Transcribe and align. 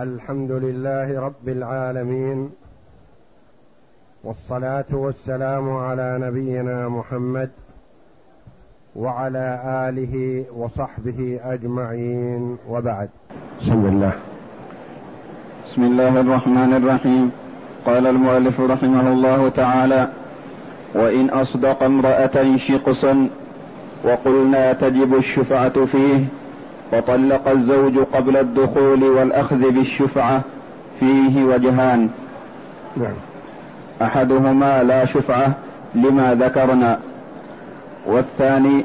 الحمد 0.00 0.50
لله 0.50 1.20
رب 1.20 1.48
العالمين 1.48 2.50
والصلاة 4.24 4.84
والسلام 4.92 5.70
على 5.70 6.18
نبينا 6.20 6.88
محمد 6.88 7.50
وعلى 8.96 9.60
آله 9.88 10.44
وصحبه 10.56 11.40
أجمعين 11.44 12.56
وبعد. 12.68 13.08
بسم 13.60 13.86
الله 13.86 14.12
بسم 15.66 15.82
الله 15.82 16.20
الرحمن 16.20 16.74
الرحيم. 16.74 17.30
قال 17.86 18.06
المؤلف 18.06 18.60
رحمه 18.60 19.12
الله 19.12 19.48
تعالى 19.48 20.08
وإن 20.94 21.30
أصدق 21.30 21.82
امرأة 21.82 22.56
شقصا 22.56 23.28
وقلنا 24.04 24.72
تجب 24.72 25.14
الشفعة 25.14 25.84
فيه 25.84 26.24
وطلق 26.92 27.48
الزوج 27.48 27.98
قبل 27.98 28.36
الدخول 28.36 29.04
والأخذ 29.04 29.70
بالشفعة 29.70 30.42
فيه 31.00 31.44
وجهان. 31.44 32.08
نعم. 32.96 33.14
أحدهما 34.02 34.82
لا 34.82 35.04
شفعة 35.04 35.54
لما 35.94 36.34
ذكرنا 36.34 36.98
والثاني 38.06 38.84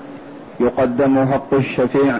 يقدم 0.59 1.25
حق 1.25 1.53
الشفيع 1.53 2.19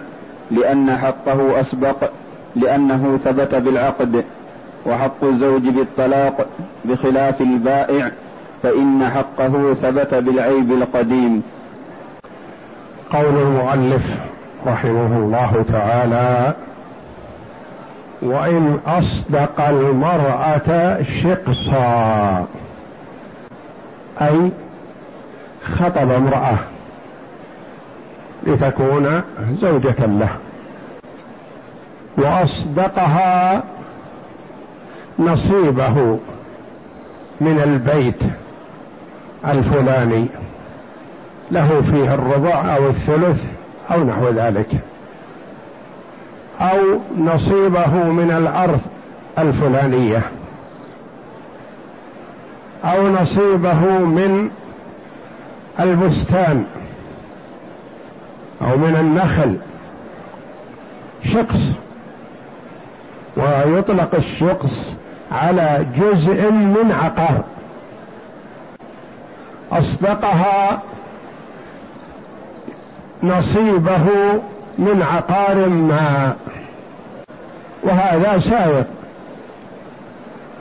لأن 0.51 0.97
حقه 0.97 1.59
أسبق 1.59 2.09
لأنه 2.55 3.17
ثبت 3.17 3.55
بالعقد 3.55 4.23
وحق 4.85 5.23
الزوج 5.23 5.69
بالطلاق 5.69 6.47
بخلاف 6.85 7.41
البائع 7.41 8.11
فإن 8.63 9.09
حقه 9.09 9.73
ثبت 9.73 10.13
بالعيب 10.13 10.71
القديم. 10.71 11.43
قول 13.11 13.37
المؤلف 13.37 14.36
رحمه 14.65 15.17
الله 15.17 15.51
تعالى 15.71 16.53
وإن 18.21 18.79
أصدق 18.85 19.61
المرأة 19.61 20.97
شقصا 21.03 22.47
أي 24.21 24.51
خطب 25.65 26.11
امرأة 26.11 26.57
لتكون 28.43 29.21
زوجة 29.61 30.05
له. 30.05 30.29
وأصدقها 32.17 33.63
نصيبه 35.19 36.19
من 37.41 37.59
البيت 37.59 38.19
الفلاني 39.45 40.27
له 41.51 41.81
فيه 41.81 42.13
الربع 42.13 42.75
أو 42.75 42.87
الثلث 42.87 43.56
أو 43.91 44.03
نحو 44.03 44.29
ذلك. 44.29 44.69
أو 46.61 46.99
نصيبه 47.17 47.93
من 47.93 48.31
الأرض 48.31 48.79
الفلانية. 49.39 50.21
أو 52.85 53.07
نصيبه 53.07 53.79
من 53.99 54.49
البستان. 55.79 56.65
أو 58.61 58.77
من 58.77 58.95
النخل. 58.95 59.57
شقص. 61.33 61.61
ويطلق 63.37 64.15
الشقص 64.15 64.93
على 65.31 65.85
جزء 65.97 66.51
من 66.51 66.91
عقار. 66.91 67.43
أصدقها 69.71 70.81
نصيبه 73.23 74.07
من 74.77 75.03
عقار 75.03 75.69
ما. 75.69 76.35
وهذا 77.83 78.39
سائق 78.39 78.85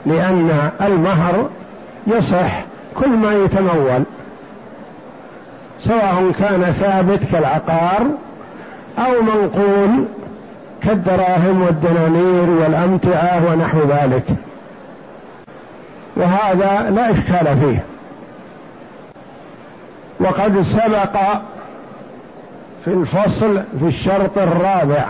لأن 0.05 0.71
المهر 0.81 1.49
يصح 2.07 2.63
كل 2.95 3.09
ما 3.09 3.33
يتمول 3.33 4.03
سواء 5.79 6.31
كان 6.39 6.71
ثابت 6.71 7.23
كالعقار 7.31 8.07
أو 8.97 9.21
منقول 9.21 10.05
كالدراهم 10.83 11.61
والدنانير 11.61 12.49
والأمتعة 12.49 13.51
ونحو 13.51 13.79
ذلك. 13.79 14.23
وهذا 16.17 16.89
لا 16.89 17.11
إشكال 17.11 17.57
فيه. 17.59 17.83
وقد 20.19 20.61
سبق 20.61 21.17
في 22.85 22.93
الفصل 22.93 23.63
في 23.79 23.85
الشرط 23.85 24.37
الرابع. 24.37 25.05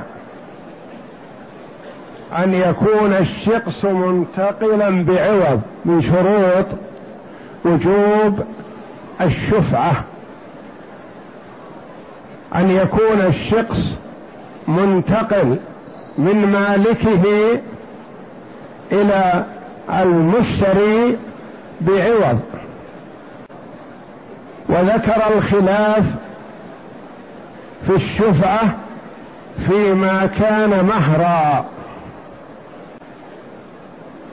أن 2.37 2.53
يكون 2.53 3.13
الشقص 3.13 3.85
منتقلا 3.85 5.05
بعوض 5.05 5.61
من 5.85 6.01
شروط 6.01 6.65
وجوب 7.65 8.39
الشفعة. 9.21 10.03
أن 12.55 12.71
يكون 12.71 13.21
الشقص 13.21 13.97
منتقل 14.67 15.57
من 16.17 16.45
مالكه 16.45 17.23
إلى 18.91 19.45
المشتري 19.89 21.17
بعوض. 21.81 22.39
وذكر 24.69 25.35
الخلاف 25.35 26.05
في 27.85 27.95
الشفعة 27.95 28.75
فيما 29.67 30.25
كان 30.25 30.85
مهرا. 30.85 31.65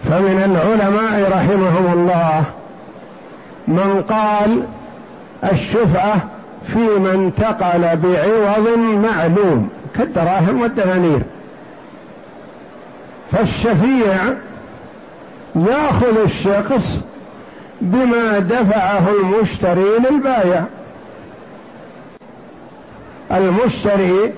فمن 0.04 0.42
العلماء 0.44 1.30
رحمهم 1.30 1.92
الله 1.92 2.44
من 3.68 4.02
قال 4.02 4.62
الشفعة 5.52 6.20
فيما 6.66 7.12
انتقل 7.12 7.96
بعوض 7.96 8.78
معلوم 8.78 9.68
كالدراهم 9.94 10.60
والدنانير. 10.60 11.22
فالشفيع 13.32 14.16
يأخذ 15.56 16.18
الشخص 16.18 17.00
بما 17.80 18.38
دفعه 18.38 19.08
المشتري 19.10 19.98
للبايع. 19.98 20.64
المشتري 23.32 24.32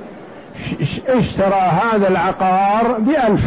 اشترى 1.08 1.54
هذا 1.54 2.08
العقار 2.08 2.98
بألف. 2.98 3.44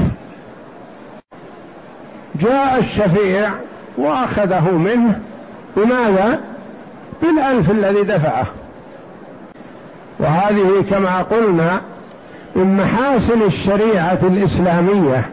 جاء 2.36 2.80
الشفيع 2.80 3.50
وأخذه 3.98 4.72
منه 4.72 5.20
بماذا؟ 5.78 6.40
بالألف 7.22 7.72
الذي 7.72 8.04
دفعه. 8.04 8.46
وهذه 10.20 10.84
كما 10.90 11.22
قلنا 11.22 11.82
من 12.56 12.78
محاسن 12.78 13.42
الشريعة 13.42 14.20
الإسلامية 14.24 15.30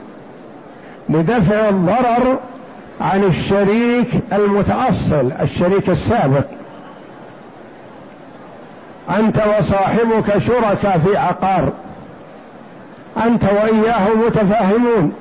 لدفع 1.09 1.69
الضرر 1.69 2.39
عن 3.01 3.25
الشريك 3.25 4.09
المتأصل 4.33 5.33
الشريك 5.41 5.91
السابق. 5.91 6.45
أنت 9.11 9.43
وصاحبك 9.47 10.39
شركاء 10.39 10.99
في 10.99 11.17
عقار. 11.17 11.73
أنت 13.25 13.45
وإياه 13.45 14.09
متفاهمون. 14.15 15.13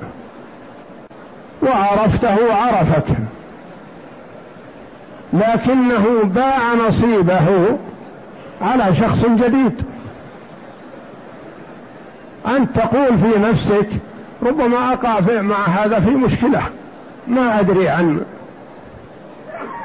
وعرفته 1.62 2.36
وعرفك 2.48 3.04
لكنه 5.32 6.20
باع 6.24 6.74
نصيبه 6.74 7.78
على 8.62 8.94
شخص 8.94 9.26
جديد. 9.26 9.82
أنت 12.46 12.76
تقول 12.76 13.18
في 13.18 13.38
نفسك 13.38 13.88
ربما 14.42 14.92
أقع 14.92 15.20
مع 15.40 15.66
هذا 15.66 16.00
في 16.00 16.10
مشكلة. 16.10 16.62
ما 17.26 17.60
أدري 17.60 17.88
عن 17.88 18.20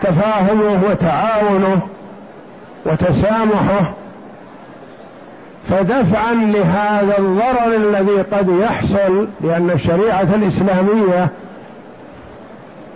تفاهمه 0.02 0.84
وتعاونه. 0.90 1.82
وتسامحه 2.86 3.94
فدفعا 5.70 6.34
لهذا 6.34 7.18
الضرر 7.20 7.76
الذي 7.76 8.22
قد 8.22 8.50
يحصل 8.50 9.28
لأن 9.42 9.72
الشريعة 9.72 10.36
الإسلامية 10.36 11.30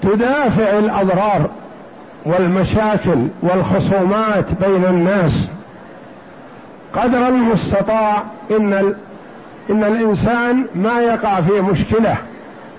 تدافع 0.01 0.77
الأضرار 0.77 1.49
والمشاكل 2.25 3.27
والخصومات 3.41 4.45
بين 4.65 4.85
الناس. 4.85 5.49
قدر 6.95 7.27
المستطاع 7.27 8.23
إن 8.51 8.95
إن 9.69 9.83
الإنسان 9.83 10.65
ما 10.75 10.99
يقع 11.01 11.41
في 11.41 11.61
مشكلة 11.61 12.15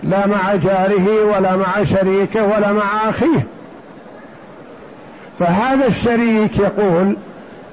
لا 0.03 0.27
مع 0.27 0.55
جاره 0.55 1.25
ولا 1.25 1.57
مع 1.57 1.85
شريكه 1.85 2.45
ولا 2.45 2.73
مع 2.73 3.09
أخيه. 3.09 3.47
فهذا 5.39 5.87
الشريك 5.87 6.59
يقول 6.59 7.17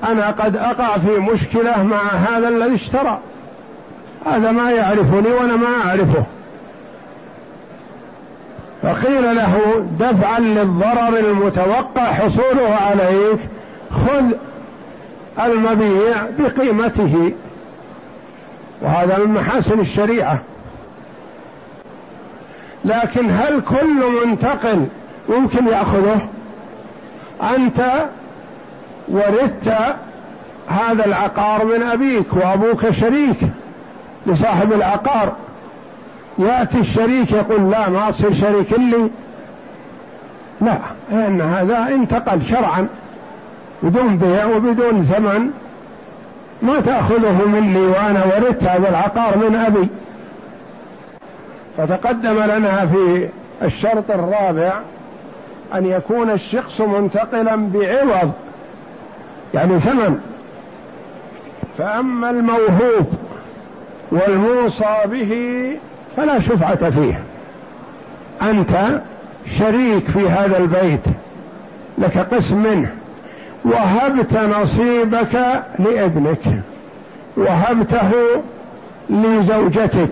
أنا 0.03 0.31
قد 0.31 0.55
أقع 0.55 0.97
في 0.97 1.19
مشكلة 1.19 1.83
مع 1.83 2.01
هذا 2.03 2.47
الذي 2.47 2.75
اشترى. 2.75 3.19
هذا 4.25 4.51
ما 4.51 4.71
يعرفني 4.71 5.31
وأنا 5.31 5.55
ما 5.55 5.67
أعرفه. 5.85 6.23
فقيل 8.81 9.35
له 9.35 9.85
دفعا 9.99 10.39
للضرر 10.39 11.19
المتوقع 11.19 12.13
حصوله 12.13 12.75
عليك 12.75 13.39
خذ 13.91 14.25
المبيع 15.39 16.25
بقيمته. 16.39 17.33
وهذا 18.81 19.17
من 19.17 19.33
محاسن 19.33 19.79
الشريعة. 19.79 20.39
لكن 22.85 23.31
هل 23.31 23.61
كل 23.61 24.25
منتقل 24.25 24.87
ممكن 25.29 25.67
يأخذه؟ 25.67 26.27
أنت 27.41 28.07
ورثت 29.07 29.73
هذا 30.67 31.05
العقار 31.05 31.65
من 31.65 31.83
أبيك 31.83 32.33
وأبوك 32.33 32.89
شريك 32.89 33.37
لصاحب 34.27 34.73
العقار. 34.73 35.33
يأتي 36.39 36.77
الشريك 36.79 37.31
يقول 37.31 37.71
لا 37.71 37.89
ما 37.89 38.09
أصير 38.09 38.33
شريك 38.33 38.73
لي. 38.73 39.09
لا 40.61 40.77
لأن 41.11 41.41
هذا 41.41 41.87
انتقل 41.87 42.45
شرعا 42.45 42.87
بدون 43.83 44.17
بيع 44.17 44.45
وبدون 44.45 45.03
ثمن 45.03 45.51
ما 46.61 46.81
تأخذه 46.81 47.45
مني 47.45 47.87
وأنا 47.87 48.25
ورثت 48.25 48.63
هذا 48.63 48.89
العقار 48.89 49.37
من 49.37 49.55
أبي. 49.55 49.87
فتقدم 51.77 52.43
لنا 52.43 52.85
في 52.85 53.29
الشرط 53.61 54.11
الرابع 54.11 54.73
أن 55.75 55.85
يكون 55.85 56.29
الشخص 56.29 56.81
منتقلا 56.81 57.55
بعوض 57.55 58.31
يعني 59.53 59.79
ثمن. 59.79 60.19
فأما 61.77 62.29
الموهوب 62.29 63.07
والموصى 64.11 64.95
به 65.05 65.33
فلا 66.17 66.39
شفعة 66.39 66.89
فيه. 66.89 67.23
أنت 68.41 69.01
شريك 69.59 70.09
في 70.09 70.29
هذا 70.29 70.57
البيت 70.57 71.05
لك 71.97 72.17
قسم 72.17 72.63
منه. 72.63 72.91
وهبت 73.65 74.33
نصيبك 74.33 75.63
لابنك 75.79 76.61
وهبته 77.37 78.11
لزوجتك 79.09 80.11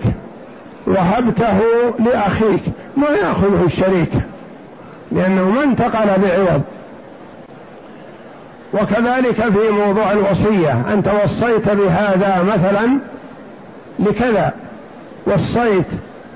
وهبته 0.88 1.60
لأخيك. 2.00 2.62
ما 2.98 3.10
يأخذه 3.10 3.64
الشريك؟ 3.66 4.12
لأنه 5.12 5.50
ما 5.50 5.64
انتقل 5.64 6.08
بعوض. 6.22 6.62
وكذلك 8.74 9.50
في 9.50 9.70
موضوع 9.70 10.12
الوصية 10.12 10.94
أنت 10.94 11.12
وصيت 11.24 11.70
بهذا 11.70 12.44
مثلا 12.44 13.00
لكذا. 14.00 14.54
وصيت 15.28 15.88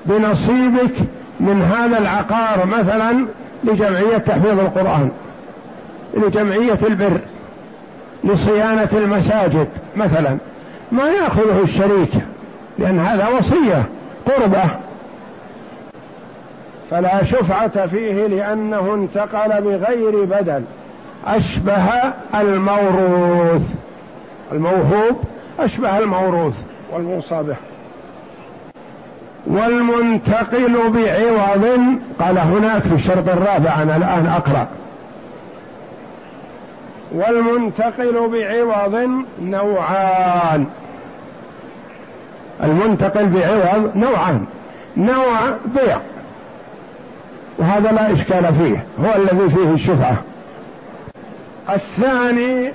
بنصيبك 0.06 0.94
من 1.40 1.62
هذا 1.62 1.98
العقار 1.98 2.66
مثلا 2.66 3.26
لجمعية 3.64 4.18
تحفيظ 4.18 4.60
القرآن 4.60 5.10
لجمعية 6.14 6.78
البر 6.86 7.18
لصيانة 8.24 8.88
المساجد 8.92 9.68
مثلا. 9.96 10.38
ما 10.92 11.08
يأخذه 11.08 11.62
الشريك 11.62 12.12
لأن 12.78 12.98
هذا 12.98 13.28
وصية 13.28 13.84
قربة. 14.26 14.85
فلا 16.90 17.24
شفعة 17.24 17.86
فيه 17.86 18.26
لأنه 18.26 18.94
انتقل 18.94 19.62
بغير 19.62 20.24
بدل. 20.24 20.64
أشبه 21.26 21.88
الموروث. 22.34 23.62
الموهوب 24.52 25.20
أشبه 25.58 25.98
الموروث 25.98 26.54
والموصى 26.92 27.42
به 27.42 27.56
والمنتقل 29.46 30.90
بعوض. 30.90 31.80
قال 32.20 32.38
هناك 32.38 32.82
في 32.82 32.94
الشرط 32.94 33.28
الرابع 33.28 33.82
أنا 33.82 33.96
الآن 33.96 34.26
أقرأ. 34.26 34.66
والمنتقل 37.12 38.12
بعوض 38.12 39.08
نوعان. 39.42 40.66
المنتقل 42.62 43.26
بعوض 43.26 43.96
نوعان. 43.96 44.46
نوع 44.96 45.38
بيع. 45.74 45.98
وهذا 47.58 47.92
لا 47.92 48.12
إشكال 48.12 48.54
فيه 48.54 48.84
هو 49.00 49.14
الذي 49.16 49.48
فيه 49.48 49.70
الشفعة. 49.70 50.16
الثاني 51.70 52.72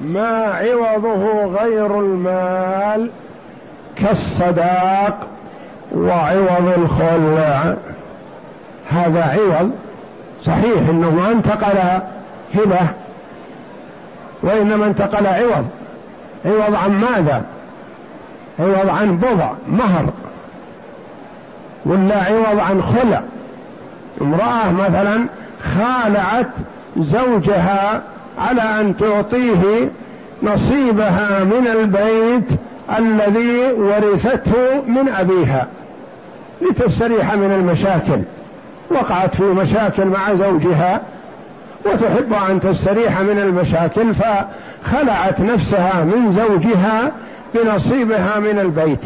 ما 0.00 0.44
عوضه 0.44 1.44
غير 1.44 2.00
المال 2.00 3.10
كالصداق 3.96 5.26
وعوض 5.94 6.72
الخلع. 6.78 7.74
هذا 8.90 9.24
عوض 9.24 9.70
صحيح 10.44 10.88
إنه 10.88 11.10
ما 11.10 11.30
انتقل 11.32 11.78
هبة 12.54 12.88
وإنما 14.42 14.86
انتقل 14.86 15.26
عوض. 15.26 15.66
عوض 16.44 16.74
عن 16.74 17.00
ماذا؟ 17.00 17.42
عوض 18.58 18.88
عن 18.88 19.16
بضع 19.16 19.50
مهر. 19.68 20.06
ولا 21.86 22.22
عوض 22.22 22.58
عن 22.58 22.82
خلع. 22.82 23.22
امرأة 24.20 24.72
مثلا 24.72 25.26
خالعت 25.62 26.48
زوجها 26.96 28.02
على 28.38 28.62
أن 28.62 28.96
تعطيه 28.96 29.90
نصيبها 30.42 31.44
من 31.44 31.66
البيت 31.66 32.58
الذي 32.98 33.72
ورثته 33.72 34.82
من 34.86 35.08
أبيها 35.08 35.66
لتستريح 36.62 37.34
من 37.34 37.52
المشاكل. 37.52 38.20
وقعت 38.90 39.34
في 39.34 39.42
مشاكل 39.42 40.04
مع 40.06 40.34
زوجها 40.34 41.00
وتحب 41.86 42.32
أن 42.50 42.60
تستريح 42.60 43.20
من 43.20 43.38
المشاكل 43.38 44.14
فخلعت 44.14 45.40
نفسها 45.40 46.04
من 46.04 46.32
زوجها 46.32 47.12
بنصيبها 47.54 48.38
من 48.38 48.58
البيت. 48.58 49.00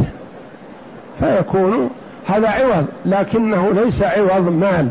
فيكون 1.20 1.90
هذا 2.26 2.48
عوض 2.48 2.86
لكنه 3.04 3.72
ليس 3.72 4.02
عوض 4.02 4.48
مال. 4.48 4.88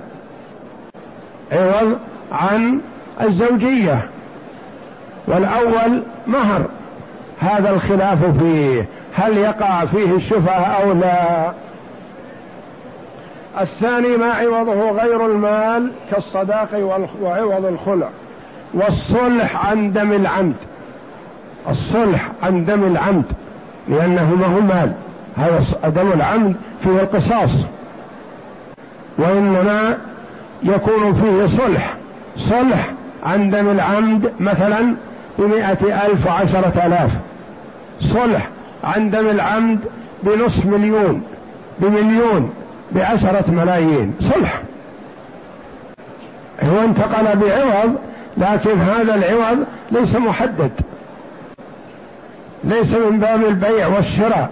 عوض 1.52 1.98
عن 2.32 2.82
الزوجية. 3.22 4.10
والأول 5.28 6.04
مهر. 6.28 6.66
هذا 7.40 7.70
الخلاف 7.70 8.26
فيه. 8.26 8.86
هل 9.14 9.38
يقع 9.38 9.86
فيه 9.86 10.16
الشفعه 10.16 10.62
أو 10.62 10.94
لا؟ 10.94 11.52
الثاني 13.62 14.18
ما 14.18 14.34
عوضه 14.34 14.92
غير 14.92 15.26
المال 15.26 15.92
كالصداق 16.12 16.70
وعوض 17.22 17.66
الخلع. 17.66 18.10
والصلح 18.74 19.66
عن 19.66 19.94
دم 19.94 20.12
العمد. 20.12 20.56
الصلح 21.70 22.32
عن 22.44 22.66
دم 22.66 22.84
العمد 22.84 23.26
لأنه 23.88 24.36
ما 24.36 24.46
هو 24.46 24.62
مال. 24.62 24.94
هذا 25.40 25.90
دم 25.90 26.12
العمد 26.12 26.56
فيه 26.84 26.90
القصاص. 26.90 27.52
وإنما 29.18 29.98
يكون 30.64 31.14
فيه 31.14 31.58
صلح 31.58 31.94
صلح 32.38 32.92
عن 33.24 33.50
دم 33.50 33.70
العمد 33.70 34.32
مثلا 34.40 34.96
بمائة 35.40 36.06
ألف 36.06 36.28
وعشرة 36.28 36.86
آلاف. 36.86 37.12
صلح 38.00 38.50
عن 38.84 39.10
دم 39.10 39.30
العمد 39.30 39.80
بنصف 40.24 40.66
مليون 40.66 41.24
بمليون 41.80 42.54
بعشرة 42.92 43.52
ملايين. 43.52 44.14
صلح. 44.20 44.62
هو 46.64 46.80
انتقل 46.80 47.36
بعوض 47.36 47.96
لكن 48.38 48.82
هذا 48.82 49.16
العوض 49.16 49.58
ليس 49.92 50.16
محدد. 50.16 50.72
ليس 52.64 52.94
من 52.94 53.20
باب 53.20 53.44
البيع 53.44 53.88
والشراء. 53.88 54.50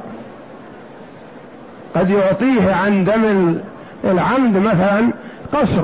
قد 1.95 2.09
يعطيه 2.09 2.73
عن 2.73 3.03
دم 3.05 3.55
العمد 4.03 4.57
مثلا 4.57 5.11
قصر 5.53 5.83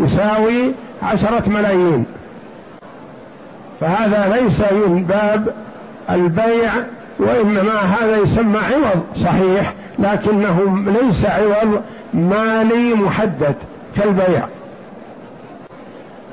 يساوي 0.00 0.74
عشرة 1.02 1.48
ملايين. 1.48 2.04
فهذا 3.80 4.40
ليس 4.40 4.72
من 4.72 5.04
باب 5.04 5.54
البيع 6.10 6.72
وإنما 7.18 7.80
هذا 7.80 8.16
يسمى 8.16 8.58
عوض 8.58 9.02
صحيح 9.16 9.74
لكنه 9.98 10.78
ليس 10.86 11.24
عوض 11.24 11.82
مالي 12.14 12.94
محدد 12.94 13.54
كالبيع. 13.96 14.46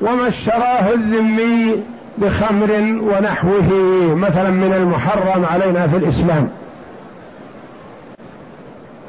وما 0.02 0.28
اشتراه 0.28 0.94
الذمي 0.94 1.82
بخمر 2.18 2.70
ونحوه 3.02 3.70
مثلا 4.14 4.50
من 4.50 4.72
المحرم 4.72 5.44
علينا 5.44 5.86
في 5.86 5.96
الإسلام. 5.96 6.48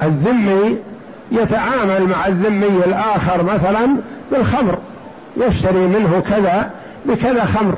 الذمي 0.03 0.77
يتعامل 1.31 2.03
مع 2.07 2.27
الذمي 2.27 2.83
الآخر 2.85 3.43
مثلا 3.43 3.97
بالخمر 4.31 4.77
يشتري 5.37 5.87
منه 5.87 6.23
كذا 6.29 6.69
بكذا 7.05 7.45
خمر. 7.45 7.75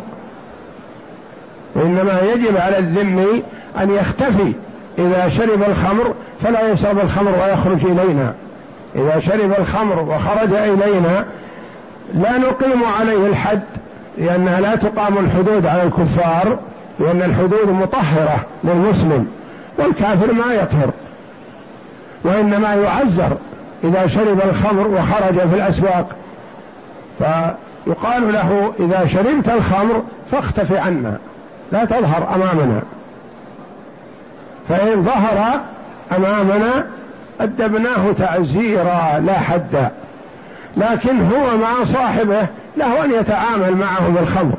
وإنما 1.75 2.21
يجب 2.33 2.57
على 2.57 2.77
الذمي 2.77 3.43
أن 3.79 3.91
يختفي. 3.91 4.53
إذا 4.99 5.29
شرب 5.29 5.63
الخمر 5.63 6.13
فلا 6.43 6.71
يشرب 6.71 6.99
الخمر 6.99 7.31
ويخرج 7.31 7.85
إلينا. 7.85 8.33
إذا 8.95 9.19
شرب 9.19 9.51
الخمر 9.59 9.99
وخرج 9.99 10.53
إلينا 10.53 11.25
لا 12.13 12.37
نقيم 12.37 12.83
عليه 12.99 13.27
الحد 13.27 13.61
لأنها 14.17 14.59
لا 14.59 14.75
تقام 14.75 15.17
الحدود 15.17 15.65
على 15.65 15.83
الكفار 15.83 16.59
لأن 16.99 17.21
الحدود 17.21 17.69
مطهرة 17.69 18.45
للمسلم 18.63 19.27
والكافر 19.79 20.33
ما 20.33 20.53
يطهر. 20.53 20.89
وإنما 22.27 22.75
يعزر 22.75 23.37
إذا 23.83 24.07
شرب 24.07 24.41
الخمر 24.41 24.87
وخرج 24.87 25.39
في 25.39 25.55
الأسواق. 25.55 26.15
فيقال 27.19 28.33
له 28.33 28.73
إذا 28.79 29.05
شربت 29.05 29.49
الخمر 29.49 30.03
فاختف 30.31 30.73
عنا 30.73 31.17
لا 31.71 31.85
تظهر 31.85 32.35
أمامنا. 32.35 32.81
فإن 34.69 35.03
ظهر 35.03 35.61
أمامنا 36.17 36.87
أدبناه 37.41 38.11
تعزيرا 38.11 39.19
لا 39.19 39.39
حدا 39.39 39.91
لكن 40.77 41.21
هو 41.21 41.57
مع 41.57 41.83
صاحبه 41.83 42.47
له 42.77 43.05
أن 43.05 43.11
يتعامل 43.11 43.75
معه 43.75 44.09
بالخمر. 44.09 44.53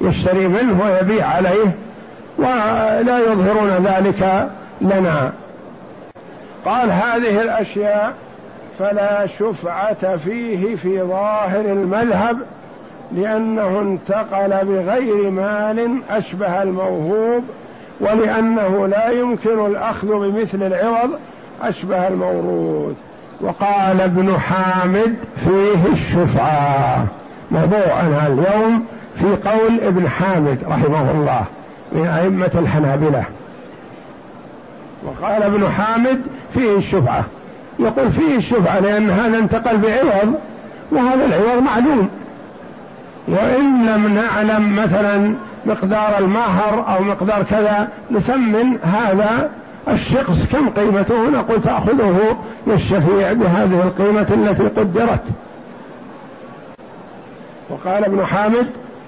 يشتري 0.00 0.48
منه 0.48 0.82
ويبيع 0.84 1.26
عليه 1.26 1.74
ولا 2.38 3.18
يظهرون 3.18 3.70
ذلك 3.70 4.48
لنا. 4.80 5.32
قال 6.64 6.90
هذه 6.90 7.40
الأشياء 7.40 8.14
فلا 8.78 9.26
شفعة 9.26 10.16
فيه 10.16 10.76
في 10.76 11.02
ظاهر 11.02 11.60
المذهب 11.60 12.36
لأنه 13.12 13.80
انتقل 13.80 14.64
بغير 14.64 15.30
مال 15.30 16.02
أشبه 16.10 16.62
الموهوب 16.62 17.44
ولأنه 18.00 18.86
لا 18.86 19.08
يمكن 19.10 19.66
الأخذ 19.66 20.08
بمثل 20.08 20.62
العوض 20.62 21.10
أشبه 21.62 22.08
الموروث. 22.08 22.96
وقال 23.40 24.00
ابن 24.00 24.38
حامد 24.38 25.16
فيه 25.44 25.86
الشفعة. 25.92 27.06
موضوعنا 27.50 28.26
اليوم 28.26 28.86
في 29.14 29.48
قول 29.48 29.80
ابن 29.80 30.08
حامد 30.08 30.58
رحمه 30.68 31.10
الله 31.10 31.44
من 31.92 32.06
أئمة 32.06 32.50
الحنابلة. 32.54 33.24
وقال 35.04 35.42
ابن 35.42 35.68
حامد 35.68 36.20
فيه 36.54 36.76
الشفعة 36.76 37.24
يقول 37.78 38.12
فيه 38.12 38.36
الشفعة 38.36 38.78
لأن 38.80 39.10
هذا 39.10 39.38
انتقل 39.38 39.78
بعوض 39.78 40.34
وهذا 40.92 41.24
العوض 41.24 41.62
معلوم. 41.62 42.08
وإن 43.28 43.86
لم 43.86 44.14
نعلم 44.14 44.76
مثلا 44.76 45.34
مقدار 45.66 46.18
المهر 46.18 46.94
أو 46.94 47.02
مقدار 47.02 47.42
كذا 47.42 47.88
نثمن 48.10 48.78
هذا 48.82 49.50
الشخص 49.88 50.52
كم 50.52 50.70
قيمته 50.70 51.30
نقول 51.30 51.62
تأخذه 51.62 52.36
للشفيع 52.66 53.32
بهذه 53.32 53.82
القيمة 53.82 54.26
التي 54.30 54.80
قدرت. 54.80 55.22
وقال 57.70 58.04
ابن 58.04 58.26
حامد 58.26 58.66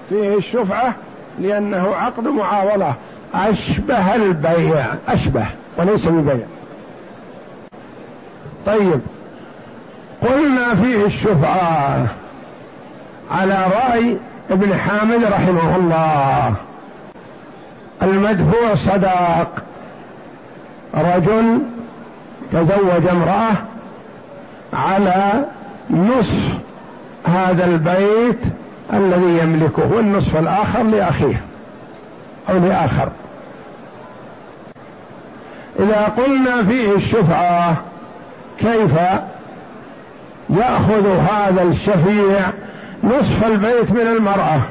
فيه 0.09 0.37
الشفعة 0.37 0.93
لأنه 1.39 1.95
عقد 1.95 2.27
معاوضة. 2.27 2.93
أشبه 3.33 4.15
البيع 4.15 4.85
أشبه 5.07 5.45
وليس 5.77 6.07
ببيع. 6.07 6.45
طيب. 8.67 8.99
قلنا 10.21 10.75
فيه 10.75 11.05
الشفعة 11.05 12.07
على 13.31 13.65
رأي 13.73 14.17
ابن 14.51 14.77
حامد 14.77 15.23
رحمه 15.23 15.75
الله. 15.75 16.55
المدفوع 18.03 18.75
صداق. 18.75 19.63
رجل 20.95 21.61
تزوج 22.51 23.07
امرأة 23.07 23.55
على 24.73 25.45
نصف 25.89 26.57
هذا 27.25 27.65
البيت 27.65 28.39
الذي 28.93 29.39
يملكه 29.39 29.93
والنصف 29.93 30.37
الآخر 30.37 30.83
لأخيه 30.83 31.41
أو 32.49 32.57
لآخر. 32.57 33.09
إذا 35.79 36.03
قلنا 36.17 36.63
فيه 36.63 36.95
الشفعة 36.95 37.77
كيف 38.59 38.93
يأخذ 40.49 41.07
هذا 41.07 41.61
الشفيع 41.61 42.49
نصف 43.03 43.45
البيت 43.45 43.91
من 43.91 44.07
المرأة 44.07 44.61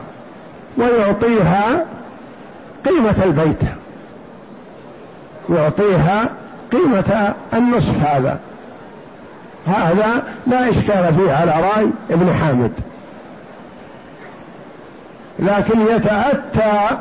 ويعطيها 0.79 1.85
قيمة 2.85 3.25
البيت؟ 3.25 3.61
يعطيها 5.51 6.29
قيمة 6.73 7.35
النصف 7.55 7.99
هذا. 8.07 8.39
هذا 9.67 10.23
لا 10.47 10.71
إشكال 10.71 11.15
فيه 11.15 11.33
على 11.33 11.53
رأي 11.61 11.91
ابن 12.11 12.35
حامد. 12.35 12.73
لكن 15.39 15.81
يتأتى 15.81 16.97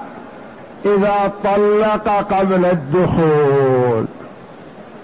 إذا 0.85 1.31
طلق 1.43 2.09
قبل 2.33 2.65
الدخول. 2.65 3.74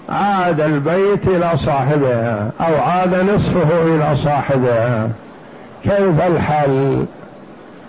عاد 0.08 0.60
البيت 0.60 1.26
إلى 1.28 1.56
صاحبه 1.56 2.36
أو 2.60 2.80
عاد 2.80 3.14
نصفه 3.14 3.82
إلى 3.82 4.14
صاحبه. 4.16 5.08
كيف 5.82 6.26
الحل؟ 6.26 7.06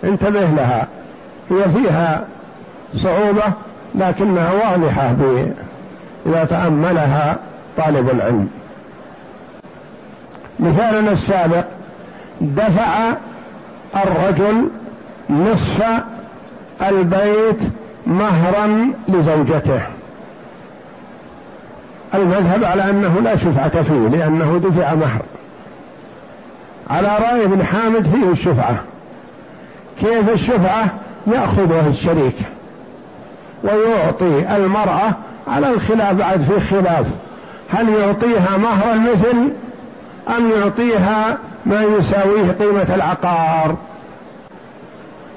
انتبه 0.04 0.46
لها. 0.46 0.88
هي 1.52 1.70
فيها 1.70 2.26
صعوبة 2.94 3.44
لكنها 3.96 4.52
واضحة 4.52 5.16
إذا 6.26 6.44
تأملها 6.44 7.38
طالب 7.78 8.10
العلم. 8.10 8.50
مثالنا 10.60 11.12
السابق 11.12 11.66
دفع 12.42 13.14
الرجل 13.96 14.70
نصف 15.30 15.84
البيت 16.82 17.60
مهرا 18.08 18.92
لزوجته. 19.10 19.82
المذهب 22.14 22.64
على 22.64 22.90
أنه 22.90 23.22
لا 23.22 23.36
شفعة 23.36 23.82
فيه 23.82 24.08
لأنه 24.08 24.62
دفع 24.64 24.94
مهر. 24.94 25.22
على 26.90 27.08
رأي 27.08 27.46
ابن 27.46 27.64
حامد 27.64 28.08
فيه 28.08 28.32
الشفعة. 28.32 28.76
كيف 30.00 30.30
الشفعة؟ 30.30 30.86
يأخذها 31.28 31.88
الشريك. 31.88 32.36
ويعطي 33.64 34.56
المرأة 34.56 35.14
على 35.48 35.70
الخلاف 35.70 36.14
بعد 36.14 36.42
في 36.42 36.60
خلاف. 36.60 37.08
هل 37.70 37.90
يعطيها 37.90 38.58
مهر 38.58 38.94
المثل؟ 38.94 39.52
أم 40.38 40.52
يعطيها 40.52 41.38
ما 41.66 41.84
يساويه 41.84 42.52
قيمة 42.52 42.96
العقار؟ 42.96 43.76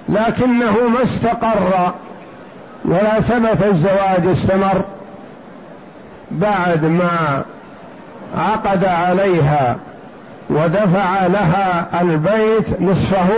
لكنه 0.08 0.88
ما 0.88 1.02
استقر 1.02 1.92
ولا 2.84 3.20
ثبت 3.20 3.62
الزواج 3.62 4.26
استمر. 4.26 4.84
بعد 6.40 6.84
ما 6.84 7.44
عقد 8.38 8.84
عليها 8.84 9.76
ودفع 10.50 11.26
لها 11.26 12.00
البيت 12.02 12.80
نصفه 12.80 13.28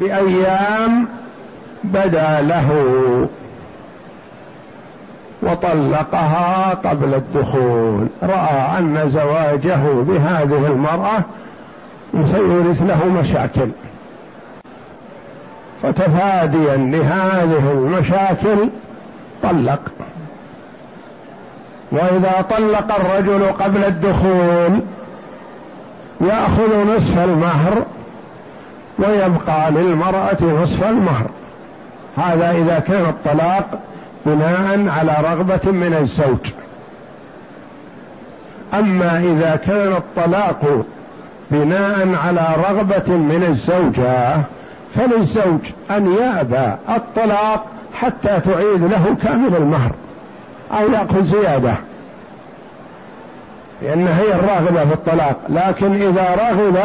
بأيام 0.00 1.08
بدأ 1.84 2.40
له 2.40 2.70
وطلقها 5.42 6.74
قبل 6.74 7.14
الدخول. 7.14 8.06
رأى 8.22 8.78
أن 8.78 9.08
زواجه 9.08 9.82
بهذه 9.92 10.66
المرأة 10.66 11.22
سيورث 12.24 12.82
له 12.82 13.04
مشاكل. 13.20 13.68
فتفاديا 15.82 16.76
لهذه 16.76 17.72
المشاكل 17.72 18.68
طلق. 19.42 19.80
وإذا 21.92 22.44
طلق 22.50 22.94
الرجل 22.94 23.52
قبل 23.52 23.84
الدخول 23.84 24.80
يأخذ 26.20 26.96
نصف 26.96 27.18
المهر 27.18 27.84
ويبقى 28.98 29.70
للمرأة 29.70 30.44
نصف 30.62 30.84
المهر. 30.84 31.26
هذا 32.16 32.50
إذا 32.50 32.78
كان 32.78 33.04
الطلاق 33.04 33.80
بناء 34.26 34.88
على 34.88 35.16
رغبة 35.22 35.70
من 35.72 35.94
الزوج. 35.94 36.52
أما 38.74 39.18
إذا 39.18 39.56
كان 39.56 39.92
الطلاق 39.92 40.84
بناء 41.50 42.14
على 42.14 42.46
رغبة 42.68 43.16
من 43.16 43.44
الزوجة 43.48 44.42
فللزوج 44.94 45.60
أن 45.90 46.12
يأبى 46.12 46.74
الطلاق 46.88 47.66
حتى 47.94 48.40
تعيد 48.40 48.82
له 48.82 49.16
كامل 49.22 49.56
المهر. 49.56 49.92
أو 50.72 50.90
يأخذ 50.92 51.22
زيادة. 51.22 51.74
لأن 53.82 54.08
هي 54.08 54.34
الراغبة 54.34 54.84
في 54.84 54.94
الطلاق. 54.94 55.36
لكن 55.48 56.02
إذا 56.02 56.34
رغب 56.34 56.78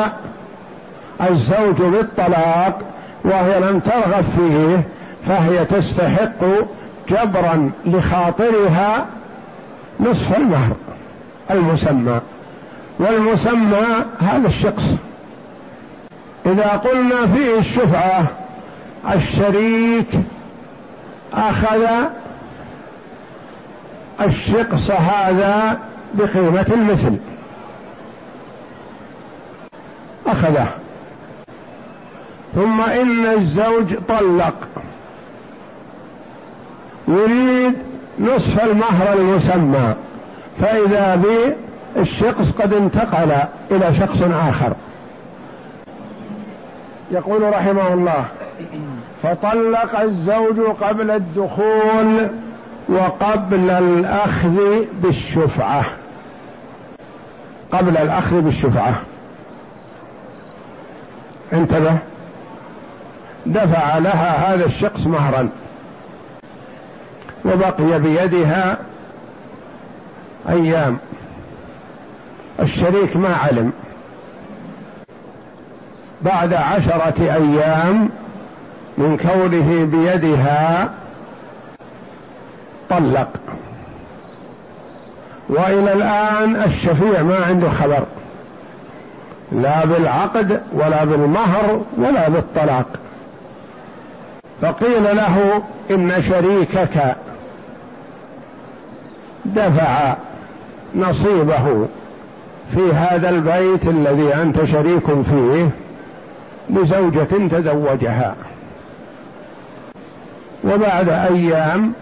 الزوج 1.30 1.76
بالطلاق 1.76 2.80
وهي 3.24 3.60
لم 3.60 3.80
ترغب 3.80 4.24
فيه 4.38 4.84
فهي 5.28 5.66
تستحق 5.66 6.46
جبرا 7.10 7.72
لخاطرها 7.86 9.06
نصف 10.00 10.38
المهر 10.38 10.76
المسمى. 11.52 12.22
والمسمى 13.00 13.86
هذا 14.20 14.48
الشخص. 14.48 14.96
إذا 16.46 16.68
قلنا 16.68 17.28
فيه 17.28 17.60
الشفعة 17.60 18.26
الشريك 19.14 20.08
أخذ 21.34 21.86
الشقص 24.22 24.92
هذا 24.92 25.80
بقيمة 26.14 26.66
المثل. 26.72 27.18
أخذه. 30.28 30.68
ثم 32.56 32.82
إن 32.82 33.26
الزوج 33.26 33.96
طلق. 34.08 34.56
يريد 37.08 37.74
نصف 38.20 38.64
المهر 38.64 39.14
المسمى. 39.14 39.94
فإذا 40.60 41.22
بالشخص 41.96 42.52
قد 42.52 42.74
انتقل 42.74 43.32
إلى 43.72 43.94
شخص 43.94 44.22
آخر. 44.22 44.74
يقول 47.12 47.42
رحمه 47.42 47.94
الله 47.94 48.26
فطلق 49.24 50.00
الزوج 50.00 50.60
قبل 50.60 51.12
الدخول. 51.12 52.30
وقبل 52.90 53.70
الأخذ 53.70 54.86
بالشفعة. 55.02 55.86
قبل 57.72 57.98
الأخذ 57.98 58.42
بالشفعة. 58.42 59.02
انتبه. 61.54 61.98
دفع 63.46 63.98
لها 63.98 64.54
هذا 64.54 64.66
الشخص 64.66 65.08
مهرا. 65.08 65.50
وبقي 67.46 68.00
بيدها 68.00 68.78
أيام. 70.50 70.98
الشريك 72.60 73.18
ما 73.18 73.36
علم. 73.36 73.72
بعد 76.22 76.54
عشرة 76.54 77.16
أيام 77.20 78.10
من 78.98 79.18
كونه 79.18 79.86
بيدها 79.86 80.90
طلق. 82.90 83.30
وإلى 85.50 85.94
الآن 85.94 86.64
الشفيع 86.64 87.22
ما 87.24 87.38
عنده 87.38 87.70
خبر. 87.70 88.06
لا 89.52 89.86
بالعقد 89.86 90.62
ولا 90.74 91.04
بالمهر 91.04 91.82
ولا 91.98 92.30
بالطلاق. 92.30 92.86
فقيل 94.62 95.16
له 95.16 95.64
إن 95.92 96.24
شريكك 96.30 97.16
دفع 99.46 100.16
نصيبه 100.96 101.88
في 102.74 102.94
هذا 102.94 103.30
البيت 103.30 103.88
الذي 103.88 104.36
أنت 104.36 104.64
شريك 104.64 105.06
فيه 105.06 105.70
لزوجة 106.70 107.48
تزوجها. 107.52 108.36
وبعد 110.64 111.10
أيام 111.10 111.94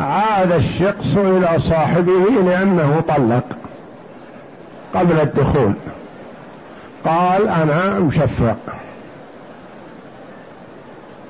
عاد 0.00 0.52
الشخص 0.52 1.16
إلى 1.16 1.58
صاحبه 1.58 2.42
لأنه 2.44 3.02
طلق 3.08 3.44
قبل 4.94 5.20
الدخول. 5.20 5.74
قال 7.04 7.48
أنا 7.48 7.98
مشفع 7.98 8.54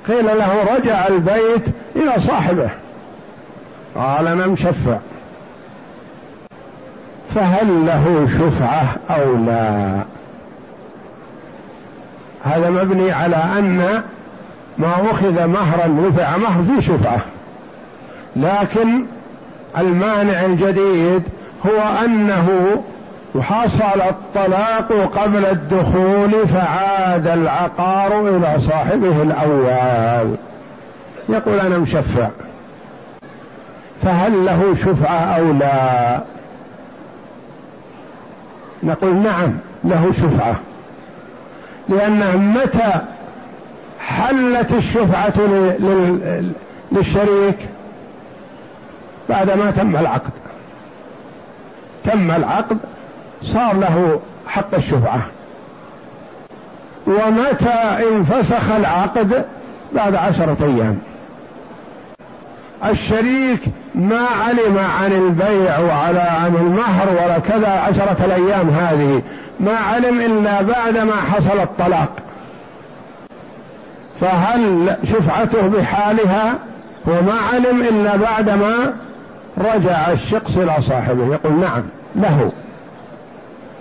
قيل 0.09 0.27
له 0.27 0.77
رجع 0.77 1.07
البيت 1.07 1.65
إلى 1.97 2.19
صاحبه. 2.19 2.71
قال 3.95 4.27
أنا 4.27 4.47
مشفع 4.47 4.99
فهل 7.35 7.87
له 7.87 8.29
شفعة 8.39 8.97
أو 9.11 9.37
لا؟ 9.37 10.01
هذا 12.45 12.71
مبني 12.71 13.13
على 13.13 13.37
أن 13.37 14.03
ما 14.79 15.11
أخذ 15.11 15.47
مهرا 15.47 16.09
رفع 16.09 16.37
مهر 16.37 16.63
في 16.63 16.83
شفعة. 16.83 17.21
لكن 18.37 19.07
المانع 19.79 20.45
الجديد 20.45 21.23
هو 21.67 22.05
أنه 22.05 22.49
وحصل 23.35 24.01
الطلاق 24.01 24.93
قبل 25.19 25.47
الدخول 25.47 26.49
فعاد 26.49 27.27
العقار 27.27 28.29
إلى 28.29 28.59
صاحبه 28.59 29.23
الأول. 29.23 30.37
يقول 31.29 31.61
أنا 31.61 31.79
مشفع. 31.79 32.29
فهل 34.03 34.47
له 34.47 34.75
شفعة 34.75 35.19
أو 35.37 35.53
لا؟ 35.53 36.21
نقول 38.83 39.17
نعم 39.17 39.59
له 39.85 40.13
شفعة. 40.13 40.57
لأنه 41.89 42.37
متى 42.37 42.93
حلت 44.01 44.73
الشفعة 44.73 45.41
للشريك؟ 46.93 47.59
بعدما 49.31 49.71
تم 49.71 49.97
العقد. 49.97 50.31
تم 52.05 52.31
العقد 52.31 52.79
صار 53.43 53.77
له 53.77 54.21
حق 54.49 54.75
الشفعة. 54.75 55.21
ومتى 57.07 58.05
انفسخ 58.13 58.71
العقد؟ 58.71 59.45
بعد 59.93 60.15
عشرة 60.15 60.57
أيام. 60.65 60.99
الشريك 62.85 63.61
ما 63.95 64.27
علم 64.27 64.79
عن 64.79 65.13
البيع 65.13 65.79
وعلى 65.79 66.21
عن 66.21 66.55
المهر 66.57 67.09
ولا 67.11 67.39
كذا 67.39 67.69
عشرة 67.69 68.25
الأيام 68.25 68.69
هذه. 68.69 69.23
ما 69.61 69.77
علم 69.77 70.21
إلا 70.21 70.63
بعدما 70.63 71.17
حصل 71.17 71.61
الطلاق. 71.61 72.13
فهل 74.21 74.97
شفعته 75.05 75.69
بحالها؟ 75.69 76.55
هو 77.09 77.23
ما 77.23 77.35
علم 77.53 77.83
إلا 77.83 78.17
بعدما 78.17 78.95
رجع 79.61 80.11
الشخص 80.11 80.57
إلى 80.57 80.77
صاحبه 80.81 81.27
يقول 81.35 81.61
نعم 81.61 81.83
له. 82.17 82.53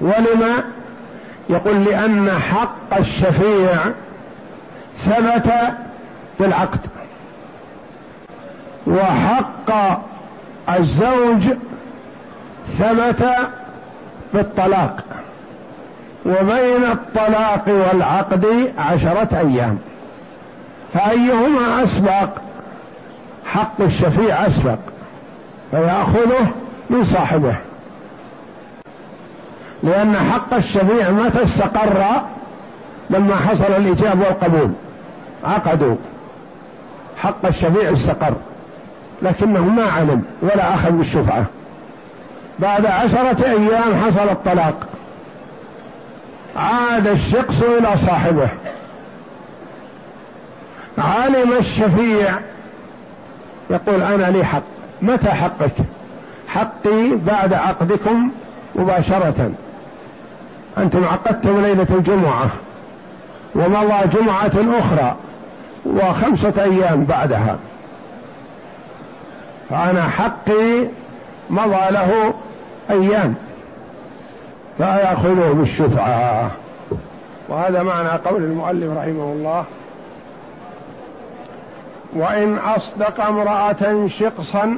ولما؟ 0.01 0.63
يقول 1.49 1.85
لأن 1.85 2.31
حق 2.31 2.97
الشفيع 2.97 3.75
ثبت 4.97 5.53
بالعقد 6.39 6.79
وحق 8.87 9.99
الزوج 10.69 11.49
ثبت 12.79 13.29
بالطلاق. 14.33 15.03
وبين 16.25 16.83
الطلاق 16.91 17.63
والعقد 17.67 18.73
عشرة 18.77 19.37
أيام. 19.37 19.77
فأيهما 20.93 21.83
أسبق؟ 21.83 22.29
حق 23.45 23.81
الشفيع 23.81 24.47
أسبق. 24.47 24.77
فيأخذه 25.71 26.51
من 26.89 27.03
صاحبه. 27.03 27.55
لأن 29.83 30.15
حق 30.15 30.53
الشفيع 30.53 31.09
متى 31.09 31.43
استقر 31.43 32.21
لما 33.09 33.35
حصل 33.35 33.65
الإجابة 33.65 34.25
والقبول. 34.25 34.71
عقدوا. 35.43 35.95
حق 37.17 37.45
الشفيع 37.45 37.93
استقر. 37.93 38.33
لكنه 39.21 39.61
ما 39.61 39.83
علم 39.83 40.23
ولا 40.41 40.73
أخذ 40.73 40.91
بالشفعة. 40.91 41.45
بعد 42.59 42.85
عشرة 42.85 43.45
أيام 43.45 43.95
حصل 43.95 44.29
الطلاق. 44.29 44.87
عاد 46.55 47.07
الشخص 47.07 47.61
إلى 47.61 47.97
صاحبه. 47.97 48.49
علم 50.97 51.53
الشفيع. 51.53 52.33
يقول 53.69 54.01
أنا 54.01 54.31
لي 54.31 54.45
حق. 54.45 54.78
متى 55.01 55.29
حقك؟ 55.29 55.71
حقي 56.47 57.15
بعد 57.15 57.53
عقدكم 57.53 58.31
مباشرة. 58.75 59.51
أنتم 60.77 61.05
عقدتم 61.05 61.61
ليلة 61.61 61.87
الجمعة 61.89 62.49
ومضى 63.55 64.07
جمعة 64.13 64.79
أخرى 64.79 65.15
وخمسة 65.85 66.63
أيام 66.63 67.03
بعدها. 67.03 67.57
فأنا 69.69 70.09
حقي 70.09 70.87
مضى 71.49 71.91
له 71.91 72.33
أيام. 72.89 73.35
فيأخذه 74.77 75.51
بالشفعة. 75.53 76.51
وهذا 77.49 77.83
معنى 77.83 78.09
قول 78.09 78.43
المؤلف 78.43 78.97
رحمه 78.97 79.33
الله 79.33 79.65
وإن 82.15 82.57
أصدق 82.57 83.25
امرأة 83.25 84.07
شقصا 84.07 84.77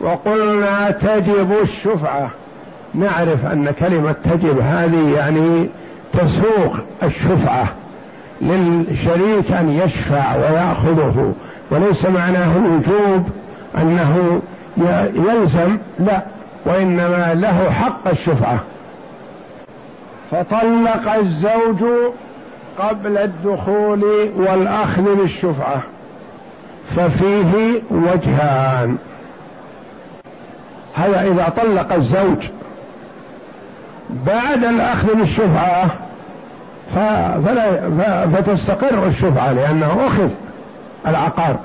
وقلنا 0.00 0.90
تجب 0.90 1.52
الشفعة 1.62 2.30
نعرف 2.94 3.46
أن 3.46 3.70
كلمة 3.70 4.12
تجب 4.12 4.58
هذه 4.58 5.14
يعني 5.14 5.68
تسوق 6.12 6.76
الشفعة 7.02 7.68
للشريك 8.40 9.52
أن 9.52 9.68
يشفع 9.68 10.36
ويأخذه 10.36 11.34
وليس 11.70 12.06
معناه 12.06 12.56
الوجوب 12.56 13.28
أنه 13.78 14.40
يلزم 15.14 15.78
لا 15.98 16.22
وإنما 16.66 17.34
له 17.34 17.70
حق 17.70 18.08
الشفعة. 18.08 18.60
فطلق 20.30 21.14
الزوج 21.14 21.84
قبل 22.78 23.18
الدخول 23.18 24.04
والأخذ 24.36 25.16
بالشفعة. 25.16 25.82
ففيه 26.96 27.82
وجهان. 27.90 28.96
هذا 30.94 31.22
إذا 31.22 31.52
طلق 31.62 31.92
الزوج 31.92 32.48
بعد 34.26 34.64
الأخذ 34.64 35.14
بالشفعة 35.14 35.90
فلا 37.44 38.26
فتستقر 38.26 39.06
الشفعة 39.06 39.52
لأنه 39.52 40.06
أخذ 40.06 40.28
العقار. 41.06 41.56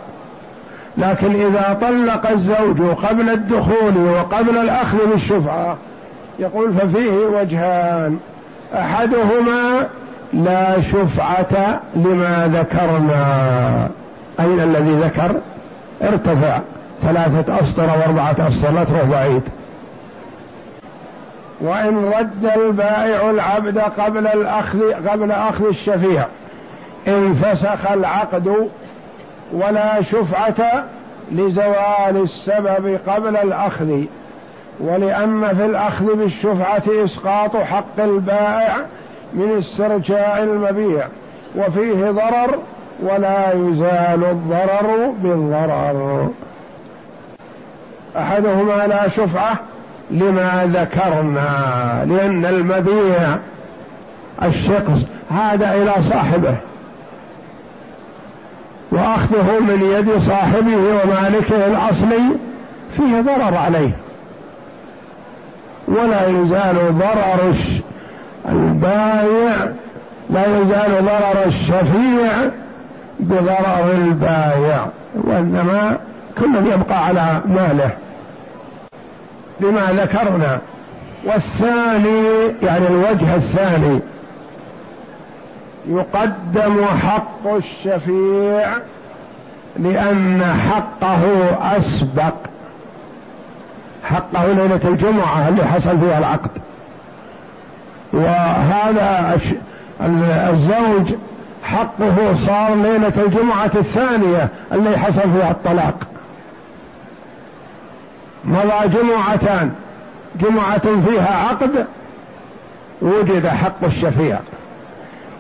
لكن 0.98 1.36
إذا 1.36 1.78
طلق 1.82 2.30
الزوج 2.30 2.82
قبل 2.82 3.30
الدخول 3.30 3.98
وقبل 3.98 4.58
الأخذ 4.58 4.98
بالشفعة 5.12 5.78
يقول 6.40 6.74
ففيه 6.74 7.12
وجهان. 7.12 8.20
أحدهما 8.74 9.88
لا 10.34 10.82
شفعة 10.82 11.80
لما 11.96 12.52
ذكرنا. 12.54 13.90
أين 14.40 14.60
الذي 14.60 14.92
ذكر؟ 14.92 15.36
ارتفع. 16.02 16.60
ثلاثة 17.02 17.60
أسطر 17.60 17.84
وأربعة 17.84 18.48
أسطر 18.48 18.72
لا 18.72 18.84
تروح 18.84 19.10
بعيد. 19.10 19.42
وإن 21.62 22.14
رد 22.20 22.46
البائع 22.58 23.30
العبد 23.30 23.80
قبل 23.80 24.28
الأخذ 24.28 25.08
قبل 25.10 25.32
أخذ 25.32 25.68
الشفيع. 25.68 26.26
انفسخ 27.08 27.92
العقد 27.92 28.70
ولا 29.54 30.02
شفعة 30.02 30.84
لزوال 31.32 32.24
السبب 32.24 33.00
قبل 33.08 33.38
الأخذ. 33.38 34.04
ولأن 34.80 35.56
في 35.56 35.66
الأخذ 35.66 36.16
بالشفعة 36.16 36.84
إسقاط 36.88 37.58
حق 37.58 38.00
البائع 38.00 38.76
من 39.34 39.58
استرجاع 39.58 40.38
المبيع. 40.38 41.08
وفيه 41.56 42.12
ضرر 42.12 42.60
ولا 43.04 43.54
يزال 43.54 44.24
الضرر 44.24 45.14
بالضرر. 45.24 46.30
أحدهما 48.18 48.88
لا 48.88 49.10
شفعة 49.10 49.60
لما 50.12 50.70
ذكرنا 50.74 52.06
لأن 52.08 52.46
المبيع 52.46 53.38
الشخص 54.44 55.06
هذا 55.30 55.74
إلى 55.74 55.94
صاحبه. 56.10 56.58
وأخذه 58.92 59.60
من 59.60 59.82
يد 59.96 60.18
صاحبه 60.18 60.78
ومالكه 60.78 61.66
الأصلي 61.68 62.24
فيه 62.98 63.22
ضرر 63.22 63.58
عليه. 63.58 63.92
ولا 65.88 66.28
يزال 66.28 66.98
ضرر 66.98 67.54
البايع 68.50 69.56
لا 70.30 70.62
يزال 70.62 71.06
ضرر 71.06 71.46
الشفيع 71.46 72.32
بضرر 73.20 73.92
البايع 73.92 74.86
وإنما 75.14 75.98
كل 76.38 76.68
يبقى 76.68 77.06
على 77.06 77.42
ماله. 77.46 77.90
بما 79.60 79.92
ذكرنا. 79.92 80.60
والثاني 81.26 82.28
يعني 82.64 82.88
الوجه 82.88 83.36
الثاني. 83.36 84.00
يقدم 85.88 86.86
حق 86.86 87.48
الشفيع 87.48 88.78
لأن 89.80 90.44
حقه 90.72 91.26
أسبق. 91.78 92.34
حقه 94.04 94.46
ليلة 94.46 94.80
الجمعة 94.86 95.50
اللي 95.50 95.66
حصل 95.66 96.00
فيها 96.00 96.18
العقد. 96.18 96.52
وهذا 98.14 99.40
الزوج 100.50 101.14
حقه 101.66 102.34
صار 102.34 102.76
ليلة 102.76 103.14
الجمعة 103.18 103.72
الثانية 103.76 104.50
اللي 104.72 104.98
حصل 104.98 105.22
فيها 105.22 105.52
الطلاق. 105.52 105.96
مضى 108.46 108.88
جمعتان. 108.88 109.72
جمعة 110.42 111.02
فيها 111.02 111.48
عقد 111.48 111.86
وجد 113.02 113.48
حق 113.48 113.84
الشفيع. 113.84 114.40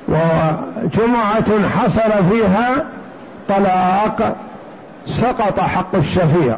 وجمعة 0.07 1.69
حصل 1.69 2.29
فيها 2.29 2.85
طلاق 3.49 4.35
سقط 5.05 5.59
حق 5.59 5.95
الشفيع. 5.95 6.57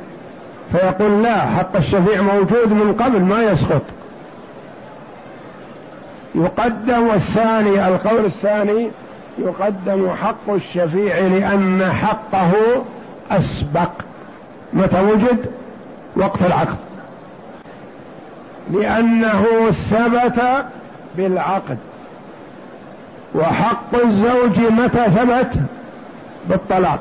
فيقول 0.71 1.23
لا 1.23 1.41
حق 1.45 1.75
الشفيع 1.75 2.21
موجود 2.21 2.73
من 2.73 2.93
قبل 2.93 3.21
ما 3.21 3.43
يسقط. 3.43 3.81
يقدم 6.35 7.11
الثاني 7.11 7.87
القول 7.87 8.25
الثاني 8.25 8.91
يقدم 9.39 10.15
حق 10.15 10.49
الشفيع 10.49 11.17
لأن 11.17 11.85
حقه 11.93 12.53
أسبق. 13.31 13.89
متى 14.73 15.01
وجد؟ 15.01 15.51
وقت 16.15 16.41
العقد. 16.41 16.77
لأنه 18.71 19.71
ثبت 19.71 20.65
بالعقد. 21.15 21.77
وحق 23.35 23.95
الزوج 24.03 24.59
متى 24.59 25.05
ثبت؟ 25.09 25.51
بالطلاق. 26.49 26.99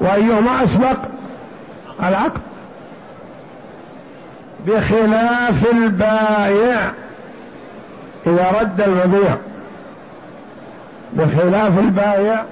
وأيهما 0.00 0.64
أسبق؟ 0.64 0.98
العقد. 2.02 2.40
بخلاف 4.66 5.72
البايع 5.72 6.90
إذا 8.26 8.50
رد 8.60 8.80
المبيع. 8.80 9.36
بخلاف 11.12 11.78
البايع 11.78 12.42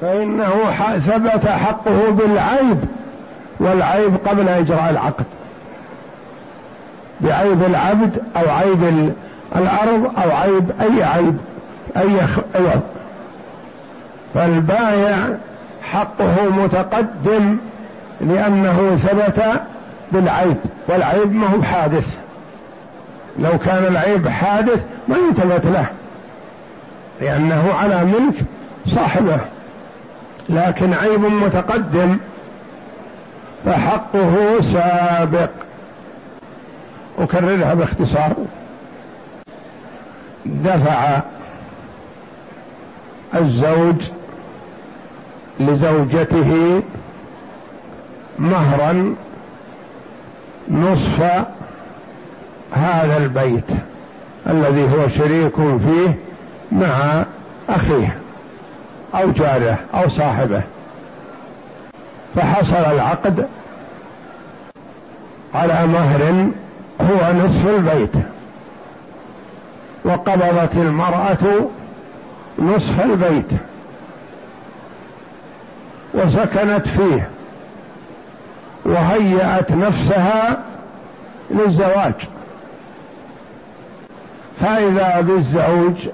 فإنه 0.00 0.52
ثبت 0.98 1.46
حقه 1.46 2.10
بالعيب 2.10 2.78
والعيب 3.60 4.16
قبل 4.26 4.48
إجراء 4.48 4.90
العقد. 4.90 5.24
بعيب 7.20 7.62
العبد 7.62 8.22
أو 8.36 8.50
عيب 8.50 9.12
الأرض 9.56 10.12
أو 10.18 10.30
عيب 10.30 10.70
أي 10.80 11.02
عيب 11.02 11.36
أي 11.96 12.20
عوض 12.54 12.80
فالبايع 14.34 15.16
حقه 15.82 16.48
متقدم 16.50 17.56
لأنه 18.20 18.96
ثبت 18.96 19.42
بالعيب 20.12 20.56
والعيب 20.88 21.34
ما 21.34 21.46
هو 21.46 21.62
حادث. 21.62 22.16
لو 23.38 23.58
كان 23.58 23.84
العيب 23.84 24.28
حادث 24.28 24.84
ما 25.08 25.16
يثبت 25.30 25.66
له. 25.66 25.86
لأنه 27.20 27.72
على 27.74 28.04
ملك 28.04 28.34
صاحبه 28.86 29.40
لكن 30.48 30.92
عيب 30.92 31.20
متقدم 31.20 32.18
فحقه 33.64 34.60
سابق. 34.60 35.50
أكررها 37.18 37.74
باختصار. 37.74 38.34
دفع 40.46 41.20
الزوج 43.34 44.10
لزوجته 45.60 46.82
مهرا 48.38 49.14
نصف 50.70 51.22
هذا 52.72 53.16
البيت 53.16 53.70
الذي 54.46 54.82
هو 54.82 55.08
شريك 55.08 55.54
فيه 55.56 56.18
مع 56.74 57.24
أخيه 57.68 58.18
أو 59.14 59.30
جاره 59.30 59.78
أو 59.94 60.08
صاحبه. 60.08 60.62
فحصل 62.34 62.76
العقد 62.76 63.48
على 65.54 65.86
مهر 65.86 66.50
هو 67.00 67.32
نصف 67.32 67.66
البيت. 67.68 68.12
وقبضت 70.04 70.76
المرأة 70.76 71.68
نصف 72.58 73.00
البيت. 73.04 73.48
وسكنت 76.14 76.88
فيه. 76.88 77.28
وهيأت 78.84 79.72
نفسها 79.72 80.62
للزواج. 81.50 82.14
فإذا 84.60 85.20
بالزوج 85.20 86.08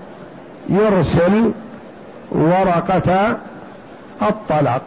يرسل 0.71 1.53
ورقة 2.33 3.39
الطلاق. 4.23 4.83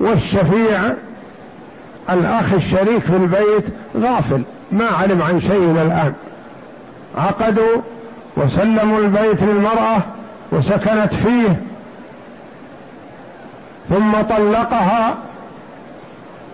والشفيع 0.00 0.80
الأخ 2.10 2.52
الشريك 2.52 2.98
في 2.98 3.16
البيت 3.16 3.64
غافل 3.96 4.42
ما 4.72 4.86
علم 4.86 5.22
عن 5.22 5.40
شيء 5.40 5.70
الآن. 5.70 6.12
عقدوا 7.16 7.76
وسلموا 8.36 8.98
البيت 8.98 9.42
للمرأة 9.42 10.02
وسكنت 10.52 11.14
فيه. 11.14 11.62
ثم 13.88 14.12
طلقها 14.12 15.14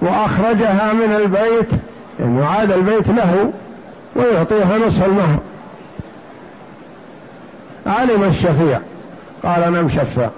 وأخرجها 0.03 0.93
من 0.93 1.15
البيت 1.17 1.71
يعني 2.21 2.45
عاد 2.45 2.73
البيت 2.73 3.09
له 3.09 3.53
ويعطيها 4.17 4.79
نصف 4.79 5.05
المهر. 5.05 5.39
علم 7.87 8.23
الشفيع. 8.23 8.81
قال 9.43 9.63
أنا 9.63 9.83
مشفع 9.83 10.29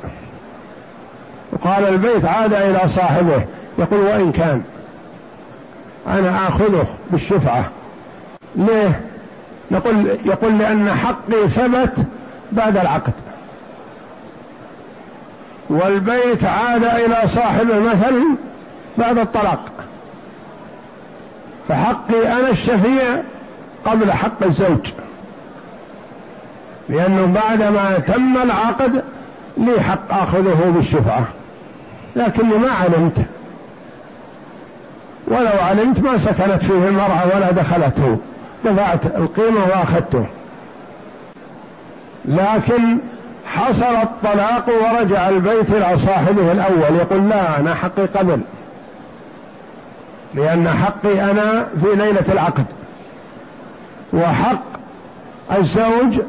وقال 1.53 1.85
البيت 1.85 2.25
عاد 2.25 2.53
إلى 2.53 2.89
صاحبه 2.89 3.45
يقول 3.79 4.01
وإن 4.01 4.33
كان. 4.33 4.63
أنا 6.07 6.49
آخذه 6.49 6.87
بالشفعة. 7.11 7.65
ليه؟ 8.57 9.01
نقول 9.71 10.19
يقول 10.25 10.59
لأن 10.59 10.91
حقي 10.91 11.49
ثبت 11.49 12.07
بعد 12.53 12.77
العقد. 12.77 13.13
والبيت 15.71 16.45
عاد 16.45 16.85
إلى 16.85 17.23
صاحبه 17.35 17.79
مثلا 17.79 18.37
بعد 18.99 19.19
الطلاق. 19.19 19.71
فحقي 21.69 22.33
أنا 22.33 22.49
الشفيع 22.51 23.23
قبل 23.85 24.13
حق 24.13 24.43
الزوج. 24.43 24.91
لأنه 26.89 27.27
بعدما 27.27 27.99
تم 27.99 28.37
العقد 28.37 29.03
لي 29.57 29.81
حق 29.81 30.13
آخذه 30.13 30.73
بالشفعة. 30.75 31.25
لكني 32.17 32.59
ما 32.59 32.71
علمت. 32.71 33.19
ولو 35.29 35.61
علمت 35.61 36.01
ما 36.01 36.19
سكنت 36.19 36.63
فيه 36.65 36.89
المرأة 36.89 37.37
ولا 37.37 37.51
دخلته. 37.51 38.19
دفعت 38.65 39.07
القيمة 39.07 39.65
وأخذته. 39.65 40.27
لكن 42.25 42.99
حصل 43.47 43.95
الطلاق 44.03 44.69
ورجع 44.69 45.29
البيت 45.29 45.71
إلى 45.71 45.99
صاحبه 45.99 46.53
الأول. 46.53 46.97
يقول 46.97 47.29
لا 47.29 47.61
أنا 47.61 47.75
حقي 47.75 48.07
قبل. 48.07 48.41
لأن 50.35 50.69
حقي 50.69 51.31
أنا 51.31 51.69
في 51.81 51.95
ليلة 51.95 52.33
العقد. 52.33 52.67
وحق 54.13 54.63
الزوج 55.59 56.21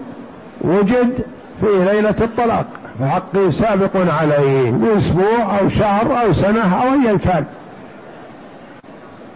وجد 0.62 1.14
في 1.62 1.86
ليلة 1.86 2.16
الطلاق 2.22 2.66
فحقي 3.00 3.52
سابق 3.52 4.14
عليه 4.14 4.72
بأسبوع 4.72 5.60
أو 5.60 5.70
شهر 5.70 6.22
أو 6.22 6.34
سنة 6.34 6.84
أو 6.84 6.94
أيا 6.94 7.18
كان. 7.18 7.46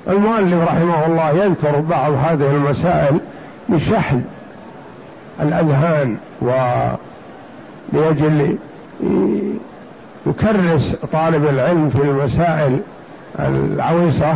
المؤلف 0.07 0.67
رحمه 0.67 1.05
الله 1.05 1.29
يذكر 1.29 1.79
بعض 1.79 2.11
هذه 2.11 2.51
المسائل 2.55 3.19
لشحن 3.69 4.21
الأذهان 5.41 6.17
و 6.41 6.51
لأجل 7.93 8.57
يكرس 10.25 10.95
طالب 11.11 11.45
العلم 11.47 11.89
في 11.89 12.01
المسائل 12.01 12.79
العويصة 13.39 14.35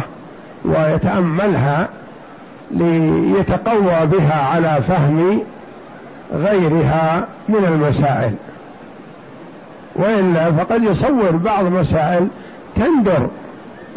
ويتأملها 0.65 1.87
ليتقوى 2.71 4.05
بها 4.05 4.41
على 4.41 4.81
فهم 4.87 5.41
غيرها 6.33 7.27
من 7.49 7.65
المسائل. 7.65 8.33
وإلا 9.95 10.51
فقد 10.51 10.83
يصور 10.83 11.31
بعض 11.31 11.65
مسائل 11.65 12.27
تندر 12.75 13.29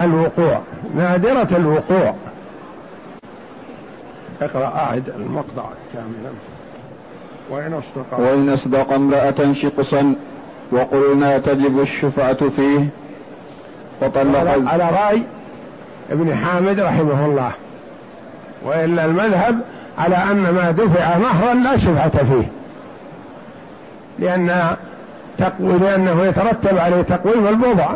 الوقوع 0.01 0.61
نادرة 0.95 1.57
الوقوع. 1.57 2.15
اقرأ 4.43 4.67
أعد 4.67 5.09
المقطع 5.09 5.65
كاملا. 5.93 6.31
وإن 7.51 7.73
أصدق 7.73 8.21
وإن 8.21 8.49
أصدق 8.49 8.93
امرأة 8.93 9.53
شقصا 9.53 10.15
وقلنا 10.73 11.39
تجب 11.39 11.81
الشفعة 11.81 12.49
فيه. 12.49 12.87
وطلق 14.03 14.69
على 14.69 14.91
رأي 14.91 15.23
ابن 16.11 16.35
حامد 16.35 16.81
رحمه 16.81 17.27
الله. 17.27 17.53
وإلا 18.65 19.05
المذهب 19.05 19.61
على 19.99 20.17
أن 20.17 20.51
ما 20.51 20.71
دفع 20.71 21.19
مهرا 21.19 21.55
لا 21.55 21.77
شفعة 21.77 22.25
فيه. 22.25 22.49
لأن 24.19 24.77
تقوي 25.39 25.79
لأنه 25.79 26.25
يترتب 26.25 26.79
عليه 26.79 27.03
تقويم 27.03 27.47
البضع 27.47 27.89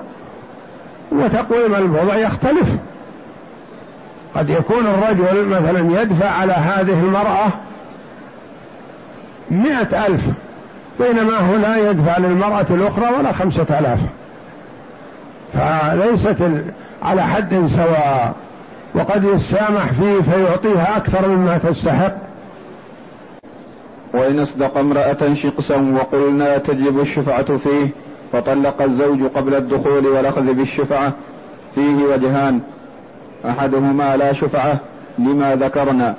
وتقويم 1.13 1.75
البضع 1.75 2.17
يختلف. 2.17 2.69
قد 4.35 4.51
يكون 4.51 4.87
الرجل 4.87 5.47
مثلا 5.47 6.03
يدفع 6.03 6.31
على 6.31 6.53
هذه 6.53 7.01
المرأة 7.01 7.47
مئة 9.51 10.07
ألف 10.07 10.25
بينما 11.01 11.39
هو 11.39 11.57
لا 11.57 11.91
يدفع 11.91 12.19
للمرأة 12.19 12.67
الأخرى 12.71 13.17
ولا 13.19 13.33
خمسة 13.33 13.79
ألاف. 13.79 14.01
فليست 15.55 16.37
على 17.03 17.23
حد 17.23 17.67
سواء 17.77 18.35
وقد 18.95 19.25
يسامح 19.25 19.93
فيه 19.93 20.21
فيعطيها 20.21 20.97
أكثر 20.97 21.29
مما 21.29 21.59
تستحق. 21.59 22.15
وإن 24.15 24.39
أصدق 24.39 24.79
امرأة 24.79 25.35
شقصا 25.35 25.77
وقلنا 25.77 26.59
تجب 26.59 27.01
الشفعة 27.01 27.57
فيه 27.57 27.89
فطلق 28.33 28.83
الزوج 28.83 29.23
قبل 29.23 29.55
الدخول 29.55 30.07
والأخذ 30.07 30.55
بالشفعة 30.55 31.13
فيه 31.75 32.05
وجهان. 32.05 32.61
أحدهما 33.45 34.17
لا 34.17 34.33
شفعة 34.33 34.79
لما 35.19 35.55
ذكرنا. 35.55 36.15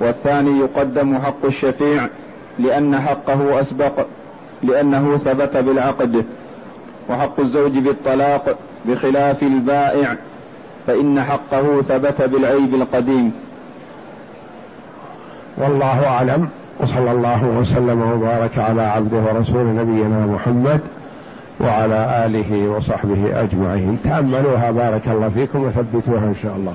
والثاني 0.00 0.60
يقدم 0.60 1.18
حق 1.18 1.44
الشفيع 1.44 2.08
لأن 2.58 3.00
حقه 3.00 3.60
أسبق 3.60 4.06
لأنه 4.62 5.16
ثبت 5.16 5.56
بالعقد. 5.56 6.24
وحق 7.10 7.40
الزوج 7.40 7.78
بالطلاق 7.78 8.58
بخلاف 8.84 9.42
البائع. 9.42 10.16
فإن 10.90 11.22
حقه 11.22 11.82
ثبت 11.82 12.22
بالعيب 12.22 12.74
القديم. 12.74 13.32
والله 15.58 16.06
أعلم. 16.06 16.48
وصلى 16.80 17.12
الله 17.12 17.44
وسلم 17.44 18.02
وبارك 18.12 18.58
على 18.58 18.82
عبده 18.82 19.16
ورسول 19.16 19.66
نبينا 19.66 20.26
محمد 20.26 20.80
وعلى 21.60 22.26
آله 22.26 22.68
وصحبه 22.68 23.40
أجمعين. 23.42 23.98
تأملوها 24.04 24.70
بارك 24.70 25.08
الله 25.08 25.28
فيكم 25.28 25.64
وثبتوها 25.64 26.24
إن 26.24 26.34
شاء 26.42 26.56
الله. 26.56 26.74